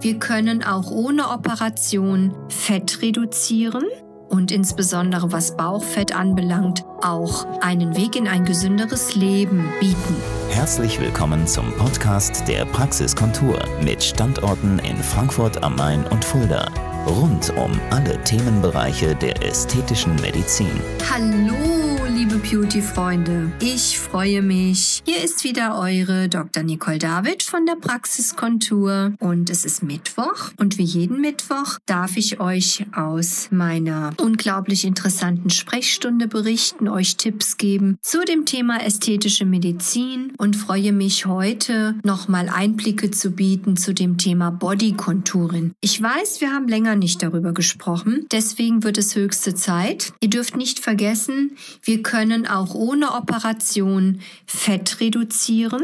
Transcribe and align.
Wir 0.00 0.18
können 0.18 0.64
auch 0.64 0.90
ohne 0.90 1.28
Operation 1.28 2.34
Fett 2.48 3.02
reduzieren 3.02 3.84
und 4.30 4.50
insbesondere 4.50 5.30
was 5.30 5.58
Bauchfett 5.58 6.16
anbelangt, 6.16 6.84
auch 7.02 7.44
einen 7.60 7.94
Weg 7.94 8.16
in 8.16 8.26
ein 8.26 8.46
gesünderes 8.46 9.14
Leben 9.14 9.68
bieten. 9.78 10.16
Herzlich 10.48 10.98
willkommen 10.98 11.46
zum 11.46 11.70
Podcast 11.74 12.48
der 12.48 12.64
Praxiskontur 12.64 13.58
mit 13.84 14.02
Standorten 14.02 14.78
in 14.78 14.96
Frankfurt 14.96 15.62
am 15.62 15.76
Main 15.76 16.06
und 16.06 16.24
Fulda. 16.24 16.70
Rund 17.06 17.52
um 17.58 17.78
alle 17.90 18.22
Themenbereiche 18.24 19.14
der 19.16 19.42
ästhetischen 19.46 20.14
Medizin. 20.16 20.80
Hallo! 21.10 21.99
Liebe 22.30 22.48
Beauty-Freunde. 22.48 23.50
Ich 23.60 23.98
freue 23.98 24.42
mich. 24.42 25.02
Hier 25.04 25.22
ist 25.24 25.42
wieder 25.42 25.78
eure 25.78 26.28
Dr. 26.28 26.62
Nicole 26.62 26.98
David 26.98 27.42
von 27.42 27.66
der 27.66 27.74
Praxiskontur 27.74 29.14
und 29.18 29.50
es 29.50 29.64
ist 29.64 29.82
Mittwoch 29.82 30.50
und 30.56 30.78
wie 30.78 30.84
jeden 30.84 31.20
Mittwoch 31.20 31.78
darf 31.86 32.16
ich 32.16 32.38
euch 32.38 32.86
aus 32.94 33.48
meiner 33.50 34.12
unglaublich 34.18 34.84
interessanten 34.84 35.50
Sprechstunde 35.50 36.28
berichten, 36.28 36.88
euch 36.88 37.16
Tipps 37.16 37.56
geben 37.56 37.98
zu 38.02 38.24
dem 38.24 38.44
Thema 38.44 38.84
ästhetische 38.84 39.44
Medizin 39.44 40.32
und 40.36 40.56
freue 40.56 40.92
mich 40.92 41.26
heute 41.26 41.96
nochmal 42.04 42.48
Einblicke 42.48 43.10
zu 43.10 43.32
bieten 43.32 43.76
zu 43.76 43.92
dem 43.92 44.18
Thema 44.18 44.50
Bodycontouring. 44.50 45.72
Ich 45.80 46.00
weiß, 46.00 46.40
wir 46.40 46.52
haben 46.52 46.68
länger 46.68 46.94
nicht 46.94 47.22
darüber 47.22 47.52
gesprochen, 47.52 48.26
deswegen 48.30 48.84
wird 48.84 48.98
es 48.98 49.16
höchste 49.16 49.54
Zeit. 49.54 50.12
Ihr 50.20 50.30
dürft 50.30 50.56
nicht 50.56 50.78
vergessen, 50.78 51.56
wir 51.82 52.02
können 52.02 52.19
auch 52.46 52.74
ohne 52.74 53.12
Operation 53.12 54.20
Fett 54.46 55.00
reduzieren. 55.00 55.82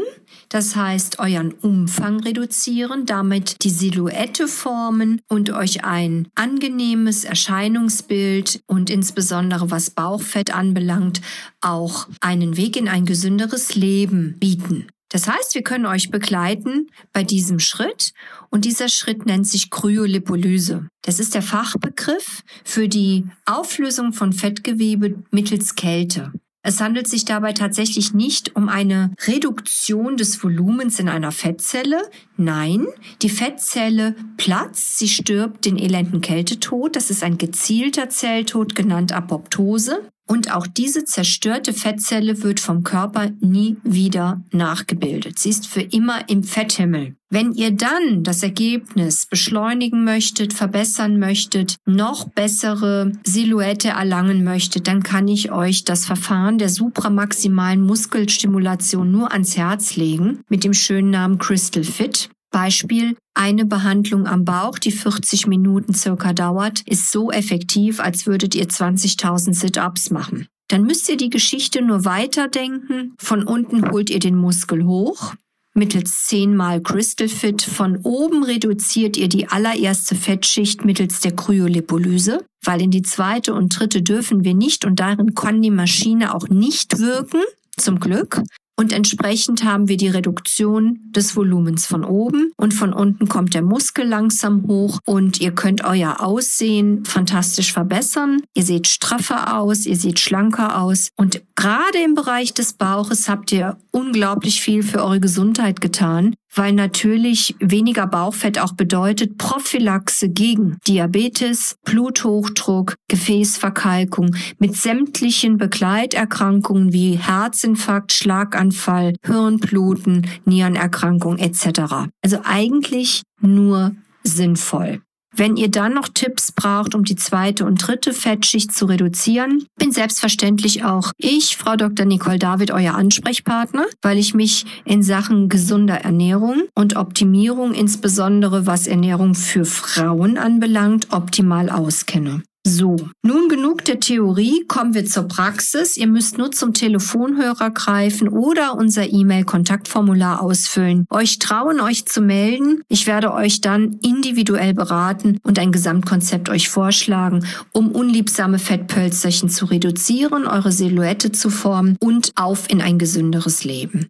Das 0.49 0.75
heißt, 0.75 1.19
euren 1.19 1.53
Umfang 1.53 2.19
reduzieren, 2.21 3.05
damit 3.05 3.63
die 3.63 3.69
Silhouette 3.69 4.47
formen 4.47 5.21
und 5.27 5.49
euch 5.49 5.83
ein 5.83 6.27
angenehmes 6.35 7.25
Erscheinungsbild 7.25 8.61
und 8.65 8.89
insbesondere 8.89 9.71
was 9.71 9.89
Bauchfett 9.89 10.53
anbelangt, 10.53 11.21
auch 11.61 12.07
einen 12.21 12.57
Weg 12.57 12.77
in 12.77 12.87
ein 12.87 13.05
gesünderes 13.05 13.75
Leben 13.75 14.37
bieten. 14.39 14.87
Das 15.09 15.27
heißt, 15.27 15.55
wir 15.55 15.63
können 15.63 15.85
euch 15.85 16.11
begleiten 16.11 16.87
bei 17.13 17.23
diesem 17.23 17.59
Schritt 17.59 18.13
und 18.49 18.65
dieser 18.65 18.89
Schritt 18.89 19.25
nennt 19.25 19.47
sich 19.47 19.69
Kryolipolyse. 19.69 20.87
Das 21.03 21.19
ist 21.19 21.33
der 21.33 21.41
Fachbegriff 21.41 22.43
für 22.65 22.89
die 22.89 23.25
Auflösung 23.45 24.11
von 24.13 24.33
Fettgewebe 24.33 25.23
mittels 25.31 25.75
Kälte. 25.75 26.33
Es 26.67 26.81
handelt 26.81 27.07
sich 27.07 27.23
dabei 27.23 27.53
tatsächlich 27.53 28.13
nicht 28.13 28.57
um 28.57 28.67
eine 28.67 29.13
Reduktion 29.25 30.17
des 30.17 30.43
Volumens 30.43 30.99
in 30.99 31.07
einer 31.07 31.31
Fettzelle. 31.31 32.01
Nein, 32.35 32.87
die 33.21 33.29
Fettzelle 33.29 34.15
platzt, 34.35 34.97
sie 34.97 35.07
stirbt 35.07 35.63
den 35.63 35.77
elenden 35.77 36.19
Kältetod. 36.19 36.97
Das 36.97 37.09
ist 37.09 37.23
ein 37.23 37.37
gezielter 37.37 38.09
Zelltod, 38.09 38.75
genannt 38.75 39.13
Apoptose. 39.13 40.09
Und 40.27 40.53
auch 40.53 40.67
diese 40.67 41.05
zerstörte 41.05 41.73
Fettzelle 41.73 42.43
wird 42.43 42.59
vom 42.59 42.83
Körper 42.83 43.31
nie 43.39 43.77
wieder 43.83 44.43
nachgebildet. 44.51 45.39
Sie 45.39 45.49
ist 45.49 45.67
für 45.67 45.81
immer 45.81 46.29
im 46.29 46.43
Fetthimmel. 46.43 47.15
Wenn 47.29 47.53
ihr 47.53 47.71
dann 47.71 48.23
das 48.23 48.43
Ergebnis 48.43 49.25
beschleunigen 49.25 50.03
möchtet, 50.03 50.53
verbessern 50.53 51.17
möchtet, 51.19 51.75
noch 51.85 52.29
bessere 52.29 53.11
Silhouette 53.25 53.89
erlangen 53.89 54.43
möchtet, 54.43 54.87
dann 54.87 55.03
kann 55.03 55.27
ich 55.27 55.51
euch 55.51 55.83
das 55.83 56.05
Verfahren 56.05 56.57
der 56.57 56.69
supramaximalen 56.69 57.81
Muskelstimulation 57.81 59.11
nur 59.11 59.31
ans 59.31 59.57
Herz 59.57 59.95
legen 59.95 60.41
mit 60.49 60.63
dem 60.63 60.73
schönen 60.73 61.09
Namen 61.09 61.37
Crystal 61.37 61.83
Fit. 61.83 62.29
Beispiel, 62.51 63.17
eine 63.33 63.65
Behandlung 63.65 64.27
am 64.27 64.45
Bauch, 64.45 64.79
die 64.79 64.91
40 64.91 65.47
Minuten 65.47 65.93
circa 65.93 66.33
dauert, 66.33 66.81
ist 66.87 67.11
so 67.11 67.31
effektiv, 67.31 67.99
als 67.99 68.25
würdet 68.25 68.55
ihr 68.55 68.67
20.000 68.67 69.53
Sit-ups 69.53 70.09
machen. 70.09 70.47
Dann 70.69 70.83
müsst 70.83 71.07
ihr 71.09 71.17
die 71.17 71.29
Geschichte 71.29 71.81
nur 71.81 72.03
weiterdenken. 72.03 73.13
Von 73.19 73.43
unten 73.43 73.91
holt 73.91 74.09
ihr 74.09 74.19
den 74.19 74.35
Muskel 74.35 74.85
hoch. 74.85 75.33
Mittels 75.77 76.25
10 76.25 76.55
mal 76.55 76.81
Crystal 76.81 77.27
Fit 77.27 77.61
von 77.61 77.97
oben 77.97 78.43
reduziert 78.43 79.15
ihr 79.15 79.29
die 79.29 79.47
allererste 79.47 80.15
Fettschicht 80.15 80.83
mittels 80.83 81.19
der 81.19 81.35
Kryolipolyse, 81.35 82.43
weil 82.65 82.81
in 82.81 82.89
die 82.89 83.03
zweite 83.03 83.53
und 83.53 83.79
dritte 83.79 84.01
dürfen 84.01 84.43
wir 84.43 84.55
nicht 84.55 84.85
und 84.85 84.99
darin 84.99 85.35
kann 85.35 85.61
die 85.61 85.69
Maschine 85.69 86.33
auch 86.33 86.49
nicht 86.49 86.97
wirken. 86.97 87.41
Zum 87.77 87.99
Glück. 87.99 88.41
Und 88.79 88.93
entsprechend 88.93 89.63
haben 89.63 89.87
wir 89.87 89.97
die 89.97 90.07
Reduktion 90.07 90.99
des 91.09 91.35
Volumens 91.35 91.87
von 91.87 92.05
oben. 92.05 92.51
Und 92.57 92.75
von 92.75 92.93
unten 92.93 93.27
kommt 93.27 93.55
der 93.55 93.63
Muskel 93.63 94.07
langsam 94.07 94.67
hoch. 94.67 94.99
Und 95.03 95.41
ihr 95.41 95.51
könnt 95.51 95.83
euer 95.83 96.21
Aussehen 96.21 97.03
fantastisch 97.03 97.73
verbessern. 97.73 98.41
Ihr 98.53 98.63
seht 98.63 98.87
straffer 98.87 99.57
aus, 99.57 99.87
ihr 99.87 99.95
seht 99.95 100.19
schlanker 100.19 100.79
aus. 100.79 101.09
Und 101.15 101.41
gerade 101.55 101.97
im 102.05 102.13
Bereich 102.13 102.53
des 102.53 102.73
Bauches 102.73 103.27
habt 103.27 103.51
ihr 103.51 103.77
unglaublich 103.89 104.61
viel 104.61 104.83
für 104.83 105.03
eure 105.03 105.19
Gesundheit 105.19 105.81
getan, 105.81 106.35
weil 106.53 106.73
natürlich 106.73 107.55
weniger 107.59 108.07
Bauchfett 108.07 108.59
auch 108.59 108.73
bedeutet 108.73 109.37
Prophylaxe 109.37 110.29
gegen 110.29 110.77
Diabetes, 110.87 111.75
Bluthochdruck, 111.85 112.95
Gefäßverkalkung 113.07 114.35
mit 114.59 114.75
sämtlichen 114.75 115.57
Begleiterkrankungen 115.57 116.93
wie 116.93 117.15
Herzinfarkt, 117.15 118.13
Schlaganfall, 118.13 119.15
Hirnbluten, 119.25 120.27
Nierenerkrankung 120.45 121.37
etc. 121.37 122.09
Also 122.21 122.39
eigentlich 122.43 123.23
nur 123.41 123.95
sinnvoll. 124.23 125.01
Wenn 125.37 125.55
ihr 125.55 125.69
dann 125.69 125.93
noch 125.93 126.07
Tipps 126.07 126.51
braucht, 126.51 126.95
um 126.95 127.03
die 127.03 127.15
zweite 127.15 127.63
und 127.63 127.75
dritte 127.75 128.11
Fettschicht 128.11 128.73
zu 128.73 128.85
reduzieren, 128.85 129.67
bin 129.77 129.91
selbstverständlich 129.91 130.83
auch 130.83 131.11
ich, 131.17 131.57
Frau 131.57 131.75
Dr. 131.75 132.07
Nicole 132.07 132.39
David, 132.39 132.71
euer 132.71 132.95
Ansprechpartner, 132.95 133.85
weil 134.01 134.17
ich 134.17 134.33
mich 134.33 134.65
in 134.83 135.03
Sachen 135.03 135.47
gesunder 135.47 135.97
Ernährung 135.97 136.63
und 136.73 136.95
Optimierung, 136.95 137.75
insbesondere 137.75 138.65
was 138.65 138.87
Ernährung 138.87 139.35
für 139.35 139.65
Frauen 139.65 140.39
anbelangt, 140.39 141.13
optimal 141.13 141.69
auskenne. 141.69 142.41
So, 142.69 142.97
nun 143.23 143.47
genug 143.47 143.85
der 143.85 144.01
Theorie, 144.01 144.65
kommen 144.67 144.93
wir 144.93 145.05
zur 145.05 145.23
Praxis. 145.23 145.95
Ihr 145.95 146.07
müsst 146.07 146.37
nur 146.37 146.51
zum 146.51 146.73
Telefonhörer 146.73 147.71
greifen 147.71 148.27
oder 148.27 148.75
unser 148.75 149.09
E-Mail-Kontaktformular 149.09 150.41
ausfüllen. 150.41 151.05
Euch 151.09 151.39
trauen, 151.39 151.79
euch 151.79 152.05
zu 152.07 152.19
melden. 152.19 152.81
Ich 152.89 153.07
werde 153.07 153.33
euch 153.33 153.61
dann 153.61 153.99
individuell 154.03 154.73
beraten 154.73 155.39
und 155.43 155.59
ein 155.59 155.71
Gesamtkonzept 155.71 156.49
euch 156.49 156.67
vorschlagen, 156.67 157.45
um 157.71 157.89
unliebsame 157.89 158.59
Fettpölzerchen 158.59 159.49
zu 159.49 159.63
reduzieren, 159.63 160.45
eure 160.45 160.73
Silhouette 160.73 161.31
zu 161.31 161.49
formen 161.49 161.95
und 162.01 162.33
auf 162.35 162.69
in 162.69 162.81
ein 162.81 162.99
gesünderes 162.99 163.63
Leben. 163.63 164.09